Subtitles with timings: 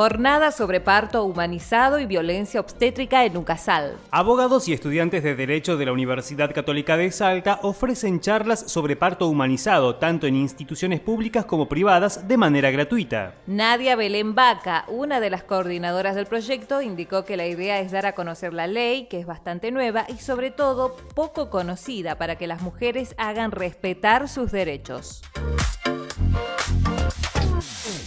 [0.00, 3.98] Jornada sobre parto humanizado y violencia obstétrica en Ucasal.
[4.10, 9.26] Abogados y estudiantes de Derecho de la Universidad Católica de Salta ofrecen charlas sobre parto
[9.26, 13.34] humanizado tanto en instituciones públicas como privadas de manera gratuita.
[13.46, 18.06] Nadia Belén Vaca, una de las coordinadoras del proyecto, indicó que la idea es dar
[18.06, 22.46] a conocer la ley, que es bastante nueva y sobre todo poco conocida para que
[22.46, 25.20] las mujeres hagan respetar sus derechos.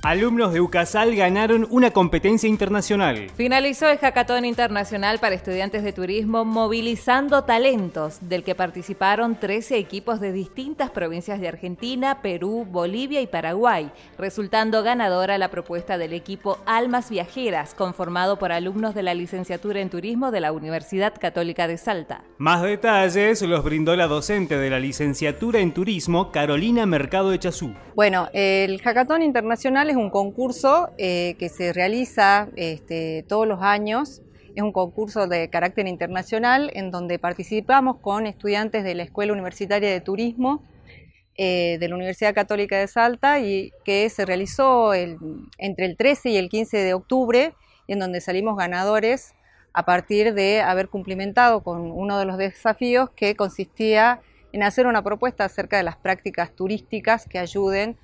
[0.06, 3.30] Alumnos de UCASAL ganaron una competencia internacional.
[3.38, 10.20] Finalizó el Hackathon Internacional para Estudiantes de Turismo Movilizando Talentos, del que participaron 13 equipos
[10.20, 16.58] de distintas provincias de Argentina, Perú, Bolivia y Paraguay, resultando ganadora la propuesta del equipo
[16.66, 21.78] Almas Viajeras, conformado por alumnos de la licenciatura en Turismo de la Universidad Católica de
[21.78, 22.26] Salta.
[22.40, 27.74] Más detalles los brindó la docente de la licenciatura en Turismo, Carolina Mercado de Chazú.
[27.96, 34.22] Bueno, el Hackathon Internacional es un concurso eh, que se realiza este, todos los años.
[34.56, 39.90] Es un concurso de carácter internacional en donde participamos con estudiantes de la Escuela Universitaria
[39.90, 40.64] de Turismo
[41.36, 46.38] eh, de la Universidad Católica de Salta y que se realizó entre el 13 y
[46.38, 47.56] el 15 de octubre,
[47.88, 49.34] en donde salimos ganadores
[49.74, 54.22] a partir de haber cumplimentado con uno de los desafíos que consistía
[54.52, 57.98] en hacer una propuesta acerca de las prácticas turísticas que ayuden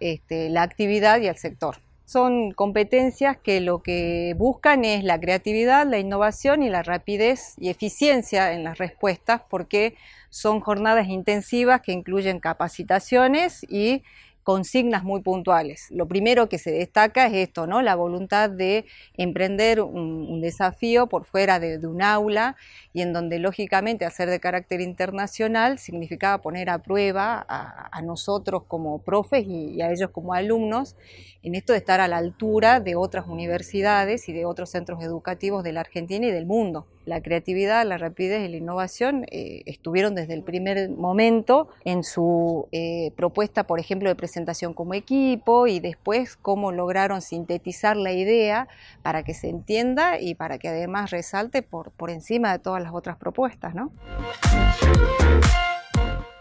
[0.00, 1.76] este, la actividad y al sector.
[2.04, 7.68] Son competencias que lo que buscan es la creatividad, la innovación y la rapidez y
[7.68, 9.94] eficiencia en las respuestas porque
[10.30, 14.02] son jornadas intensivas que incluyen capacitaciones y
[14.48, 15.88] consignas muy puntuales.
[15.90, 17.82] Lo primero que se destaca es esto, ¿no?
[17.82, 18.86] La voluntad de
[19.18, 22.56] emprender un, desafío por fuera de, un aula
[22.94, 29.02] y en donde lógicamente hacer de carácter internacional significaba poner a prueba a, nosotros como
[29.02, 30.96] profes y, a ellos como alumnos
[31.42, 35.62] en esto de estar a la altura de otras universidades y de otros centros educativos
[35.62, 40.14] de la Argentina y del mundo la creatividad, la rapidez y la innovación eh, estuvieron
[40.14, 45.80] desde el primer momento en su eh, propuesta, por ejemplo, de presentación como equipo y
[45.80, 48.68] después cómo lograron sintetizar la idea
[49.02, 52.92] para que se entienda y para que además resalte por, por encima de todas las
[52.92, 53.74] otras propuestas.
[53.74, 53.90] ¿no?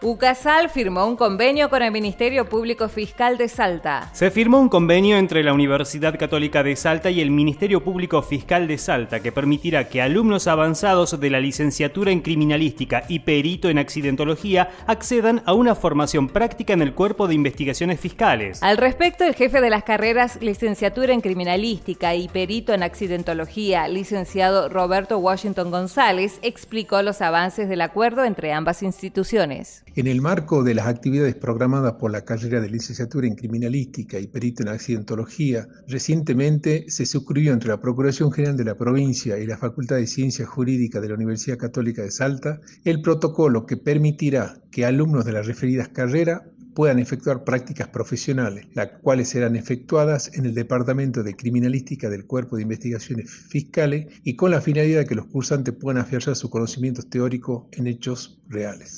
[0.08, 4.10] UCASAL firmó un convenio con el Ministerio Público Fiscal de Salta.
[4.14, 8.70] Se firmó un convenio entre la Universidad Católica de Salta y el Ministerio Público Fiscal
[8.70, 13.80] de Salta que permitirá que alumnos avanzados de la licenciatura en criminalística y perito en
[13.80, 18.64] accidentología accedan a una formación práctica en el Cuerpo de Investigaciones Fiscales.
[18.64, 24.70] Al respecto, el jefe de las carreras licenciatura en criminalística y perito en accidentología, licenciado
[24.70, 29.84] Roberto Washington González, explicó los avances del acuerdo entre ambas instituciones.
[29.98, 34.28] En el marco de las actividades programadas por la carrera de licenciatura en criminalística y
[34.28, 39.58] perito en accidentología, recientemente se suscribió entre la Procuración General de la provincia y la
[39.58, 44.86] Facultad de Ciencias Jurídicas de la Universidad Católica de Salta el protocolo que permitirá que
[44.86, 46.44] alumnos de las referidas carreras
[46.76, 52.56] puedan efectuar prácticas profesionales, las cuales serán efectuadas en el Departamento de Criminalística del Cuerpo
[52.56, 57.10] de Investigaciones Fiscales y con la finalidad de que los cursantes puedan afianzar sus conocimientos
[57.10, 58.98] teóricos en hechos reales.